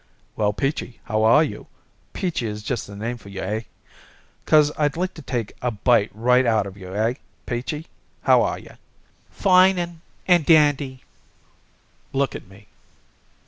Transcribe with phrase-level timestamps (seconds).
[0.35, 1.67] "Well, Peachy, how are you?
[2.13, 3.61] Peachy is just the name for you, eh?
[4.47, 7.13] 'Cause I'd like to take a bite right out of you eh,
[7.45, 7.85] Peachy?
[8.23, 8.77] How are you?"
[9.29, 11.03] "Fine and and dandy."
[12.13, 12.65] "Look at me."